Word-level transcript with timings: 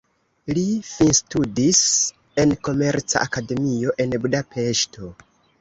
Li 0.57 0.61
finstudis 0.91 1.83
en 2.45 2.55
komerca 2.69 3.21
akademio, 3.27 3.97
en 4.07 4.19
Budapeŝto. 4.25 5.17